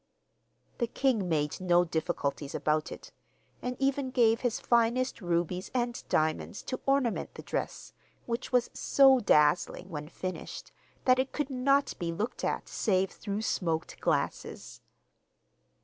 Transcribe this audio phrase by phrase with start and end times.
[0.79, 3.11] The king made no difficulties about it,
[3.61, 7.93] and even gave his finest rubies and diamonds to ornament the dress,
[8.25, 10.71] which was so dazzling, when finished,
[11.05, 14.81] that it could not be looked at save through smoked glasses!